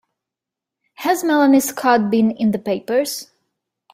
Has 0.95 1.23
Melanie 1.23 1.59
Scott 1.59 2.09
been 2.09 2.31
in 2.31 2.49
the 2.49 2.57
papers? 2.57 3.29